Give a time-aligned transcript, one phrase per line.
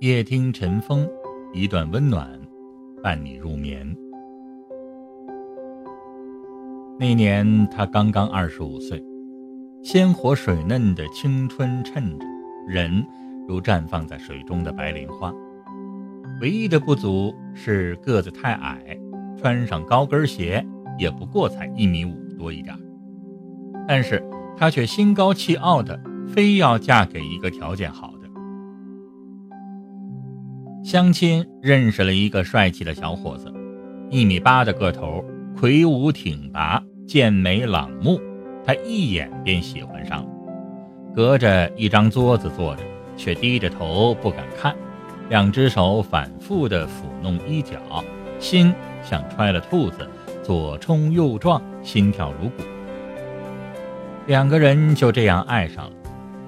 [0.00, 1.08] 夜听晨风，
[1.52, 2.30] 一段温暖，
[3.02, 3.96] 伴你入眠。
[7.00, 9.04] 那年他刚刚二十五岁，
[9.82, 12.24] 鲜活水嫩的青春衬着，
[12.68, 13.04] 人
[13.48, 15.34] 如绽放在水中的白莲花。
[16.40, 18.96] 唯一的不足是个子太矮，
[19.36, 20.64] 穿上高跟鞋
[20.96, 22.72] 也不过才一米五多一点。
[23.88, 24.22] 但是
[24.56, 28.14] 他却心高气傲的，非要嫁给一个条件好。
[30.84, 33.52] 相亲认识了一个帅气的小伙子，
[34.10, 35.24] 一米八的个头，
[35.58, 38.20] 魁梧挺拔，健美朗目，
[38.64, 40.28] 他一眼便喜欢上了。
[41.14, 42.82] 隔着一张桌子坐着，
[43.16, 44.74] 却低着头不敢看，
[45.28, 47.76] 两只手反复地抚弄衣角，
[48.38, 48.72] 心
[49.02, 50.08] 像揣了兔子，
[50.42, 52.62] 左冲右撞，心跳如鼓。
[54.26, 55.92] 两个人就这样爱上了，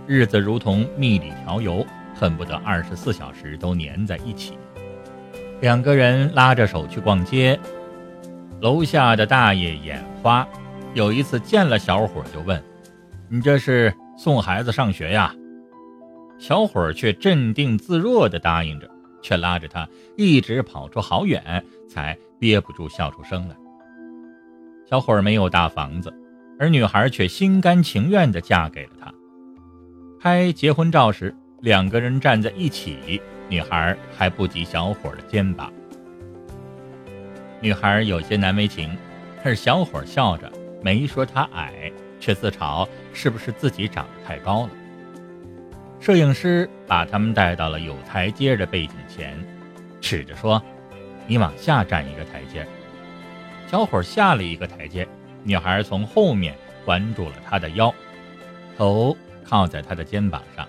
[0.07, 1.85] 日子如同蜜里调油。
[2.21, 4.59] 恨不得二十四小时都黏在一起。
[5.63, 7.59] 两个人拉着手去逛街，
[8.61, 10.47] 楼下的大爷眼花，
[10.93, 12.63] 有一次见了小伙就问
[13.31, 15.35] ：“你这是送孩子上学呀？”
[16.39, 18.91] 小伙却镇定自若地答应着，
[19.23, 23.57] 却拉着他一直跑出好远，才憋不住笑出声来。
[24.87, 26.13] 小伙没有大房子，
[26.59, 29.11] 而女孩却心甘情愿地嫁给了他。
[30.21, 31.35] 拍结婚照时。
[31.61, 35.71] 两个人站在一起，女孩还不及小伙的肩膀。
[37.61, 38.97] 女孩有些难为情，
[39.45, 40.51] 而小伙笑着，
[40.83, 44.71] 没说她矮，却自嘲是不是自己长得太高了。
[46.01, 49.37] 摄影师把他们带到了有台阶的背景前，
[50.01, 50.63] 指着说
[51.29, 52.67] ：“你往下站一个台阶。”
[53.69, 55.07] 小伙下了一个台阶，
[55.45, 56.55] 女孩从后面
[56.87, 57.95] 环住了他的腰，
[58.79, 60.67] 头靠在他的肩膀上。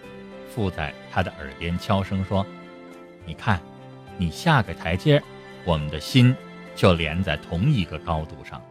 [0.54, 2.46] 附在他的耳边悄声说
[3.26, 3.60] ：“你看，
[4.18, 5.22] 你下个台阶，
[5.66, 6.36] 我们的心
[6.76, 8.62] 就连在同一个高度上。”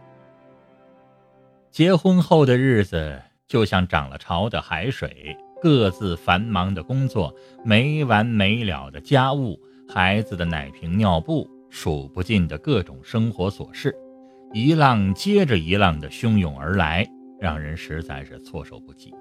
[1.71, 7.33] 结婚后的日子就像涨了潮的海水，各自繁忙的工作，
[7.63, 13.95] 没完没了的家务，孩子的奶瓶尿布，数不尽的各种生活琐事，
[14.53, 17.07] 一浪接着一浪的汹涌而来，
[17.39, 19.13] 让人实在是措手不及。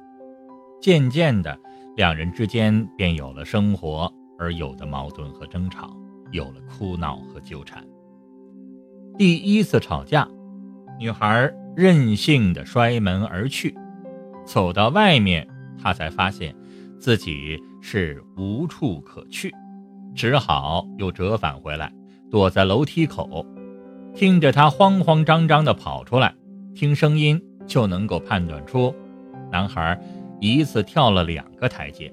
[0.81, 1.59] 渐渐的。
[1.97, 5.95] 两人之间便有了生活而有的矛盾和争吵，
[6.31, 7.85] 有了哭闹和纠缠。
[9.19, 10.27] 第一次吵架，
[10.99, 13.77] 女孩任性的摔门而去，
[14.47, 15.47] 走到外面，
[15.83, 16.55] 她才发现
[16.99, 19.53] 自己是无处可去，
[20.15, 21.93] 只好又折返回来，
[22.31, 23.45] 躲在楼梯口，
[24.15, 26.35] 听着她慌慌张张的跑出来，
[26.75, 28.95] 听声音就能够判断出，
[29.51, 30.01] 男孩。
[30.41, 32.11] 一次跳了两个台阶，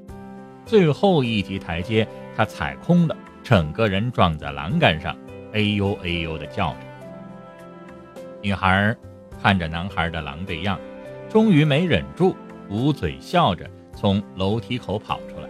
[0.66, 2.06] 最后一级台阶
[2.36, 5.18] 他踩空了，整个人撞在栏杆上，
[5.54, 6.78] 哎呦哎呦的叫着。
[8.42, 8.94] 女孩
[9.42, 10.78] 看着男孩的狼狈样，
[11.30, 12.36] 终于没忍住，
[12.70, 15.48] 捂嘴笑着从楼梯口跑出来。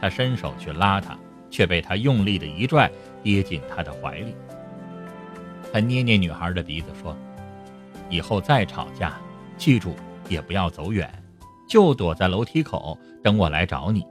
[0.00, 1.18] 他伸手去拉她，
[1.50, 2.90] 却被他用力的一拽，
[3.22, 4.34] 跌进他的怀里。
[5.72, 7.16] 他捏捏女孩的鼻子说
[8.08, 9.14] ：“以后再吵架，
[9.58, 9.94] 记住
[10.28, 11.12] 也不要走远。”
[11.70, 14.04] 就躲在楼梯口等我来找你。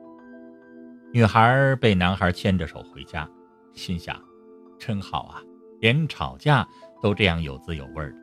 [1.11, 3.29] 女孩被男孩牵着手回家，
[3.73, 4.15] 心想：
[4.79, 5.43] 真好啊，
[5.81, 6.65] 连吵架
[7.01, 8.13] 都这样有滋有味的。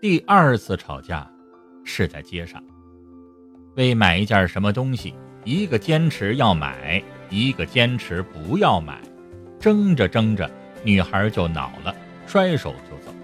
[0.00, 1.30] 第二次吵架
[1.84, 2.60] 是在街上，
[3.76, 7.00] 为买一件什么东西，一个坚持要买，
[7.30, 9.00] 一个坚持不要买，
[9.60, 10.50] 争着争着，
[10.82, 11.94] 女孩就恼了，
[12.26, 13.14] 摔手就走。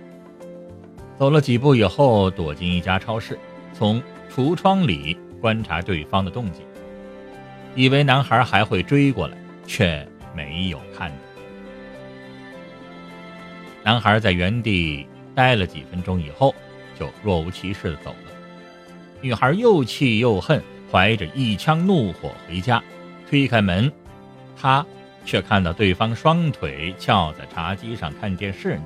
[1.16, 3.36] 走了几步以后，躲进一家超市。
[3.78, 6.65] 从橱窗里观察对方的动静，
[7.77, 11.16] 以为男孩还会追过来，却没有看到。
[13.84, 16.53] 男孩在原地待了几分钟以后，
[16.99, 18.33] 就若无其事的走了。
[19.21, 20.60] 女孩又气又恨，
[20.91, 22.83] 怀着一腔怒火回家，
[23.31, 23.92] 推开门，
[24.60, 24.84] 她
[25.24, 28.84] 却看到对方双腿翘在茶几上看电视呢。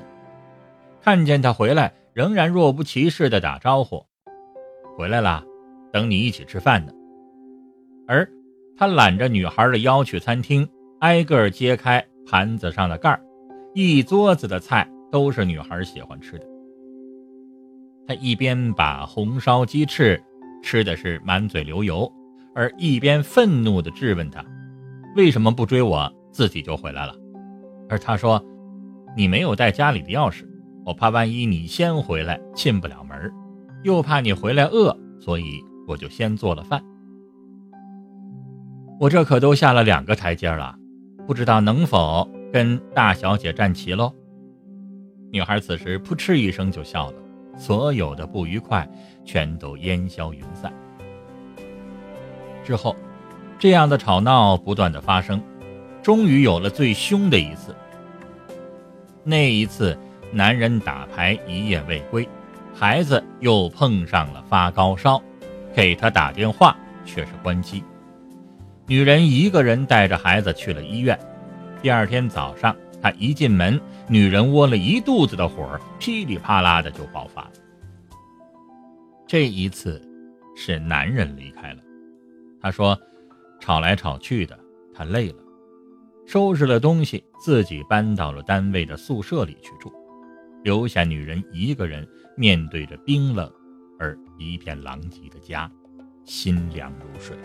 [1.03, 4.07] 看见他回来，仍然若无其事的打招呼。
[4.97, 5.45] 回来了，
[5.93, 6.93] 等你一起吃饭呢。
[8.07, 8.29] 而
[8.77, 10.69] 他揽着女孩的腰去餐厅，
[11.01, 13.21] 挨个揭开盘子上的盖儿，
[13.75, 16.47] 一桌子的菜都是女孩喜欢吃的。
[18.07, 20.21] 他一边把红烧鸡翅
[20.63, 22.11] 吃的是满嘴流油，
[22.55, 24.45] 而一边愤怒地质问他
[25.17, 27.15] ：“为什么不追我，自己就回来了？”
[27.89, 28.45] 而他说
[29.17, 30.45] ：“你没有带家里的钥匙，
[30.85, 33.33] 我怕万一你先回来进不了门。”
[33.83, 36.83] 又怕你回来饿，所以我就先做了饭。
[39.01, 40.77] 我这可都下了两个台阶了，
[41.27, 44.13] 不知道能否跟大小姐站齐喽？
[45.33, 47.17] 女孩此时扑哧一声就笑了，
[47.57, 48.89] 所有的不愉快
[49.25, 50.73] 全都烟消云散。
[52.63, 52.95] 之后，
[53.59, 55.43] 这样的吵闹不断的发生，
[56.03, 57.75] 终于有了最凶的一次。
[59.25, 59.99] 那一次，
[60.33, 62.29] 男人打牌一夜未归，
[62.75, 65.23] 孩子又碰上了发高烧，
[65.75, 67.83] 给他打电话却是关机。
[68.87, 71.19] 女人一个人带着孩子去了医院。
[71.81, 77.53] 第二天早上，她一进门，女人窝了一肚子的火，噼里啪啦的就爆发了。
[79.27, 80.01] 这一次，
[80.57, 81.81] 是男人离开了。
[82.61, 82.99] 他说
[83.61, 84.59] ：“吵来吵去的，
[84.95, 85.39] 他累了，
[86.27, 89.93] 收拾了东西，自己搬到了单位的宿舍里去住，
[90.63, 92.07] 留下女人一个人
[92.37, 93.51] 面对着冰冷
[93.99, 95.71] 而一片狼藉的家，
[96.25, 97.37] 心凉如水。”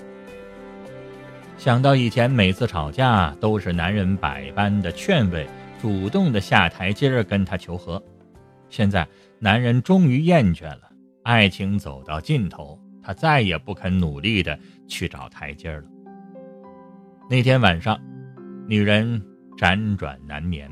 [1.58, 5.48] 想到以前每次吵架都是男人百般的劝慰，
[5.82, 8.02] 主动的下台阶儿跟他求和，
[8.70, 9.08] 现在
[9.40, 10.92] 男人终于厌倦了，
[11.24, 15.84] 爱情走到尽头，他再也不肯努力的去找台阶了。
[17.28, 18.00] 那天晚上，
[18.68, 19.20] 女人
[19.58, 20.70] 辗转难眠，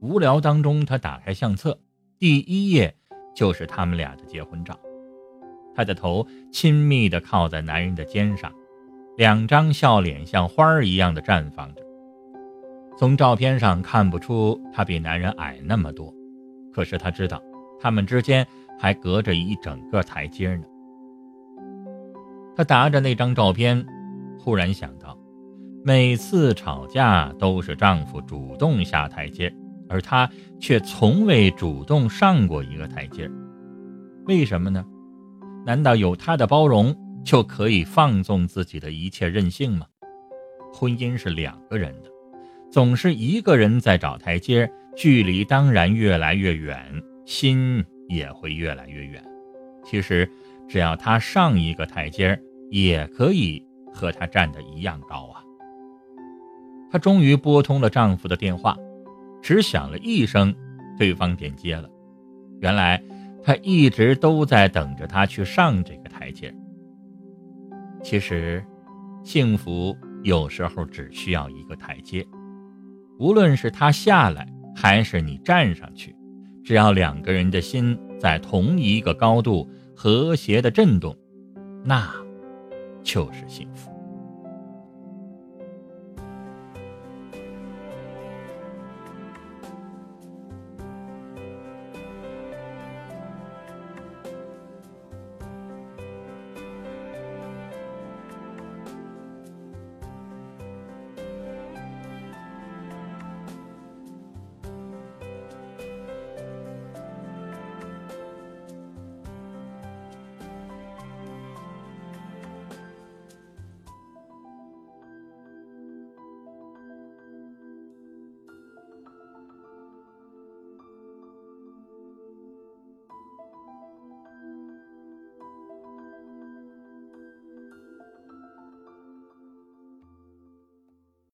[0.00, 1.78] 无聊当中，她打开相册，
[2.18, 2.94] 第一页
[3.34, 4.78] 就是他们俩的结婚照，
[5.74, 8.50] 她的头亲密的靠在男人的肩上。
[9.16, 11.82] 两张笑脸像花儿一样的绽放着。
[12.96, 16.14] 从照片上看不出她比男人矮那么多，
[16.72, 17.42] 可是她知道，
[17.78, 18.46] 他们之间
[18.78, 20.64] 还隔着一整个台阶呢。
[22.56, 23.84] 她拿着那张照片，
[24.38, 25.18] 忽然想到，
[25.84, 29.54] 每次吵架都是丈夫主动下台阶，
[29.90, 33.28] 而他却从未主动上过一个台阶。
[34.26, 34.82] 为什么呢？
[35.66, 36.96] 难道有他的包容？
[37.22, 39.86] 就可以放纵自己的一切任性吗？
[40.72, 42.10] 婚姻是两个人的，
[42.70, 46.78] 总是一个人在找台阶，距离当然越来越远，
[47.26, 49.22] 心也会越来越远。
[49.84, 50.26] 其实，
[50.66, 52.40] 只要他上一个台阶，
[52.70, 53.62] 也可以
[53.92, 55.44] 和他站得一样高啊。
[56.90, 58.74] 她终于拨通了丈夫的电话，
[59.42, 60.54] 只响了一声，
[60.98, 61.88] 对方点接了。
[62.60, 63.02] 原来，
[63.42, 66.54] 他一直都在等着他去上这个台阶。
[68.02, 68.64] 其实，
[69.22, 72.26] 幸福有时候只需要一个台阶，
[73.18, 76.14] 无论是他下来还是你站上去，
[76.64, 81.16] 只要两个人的心在同一个高度和谐的震动，
[81.84, 82.10] 那
[83.02, 83.90] 就是幸福。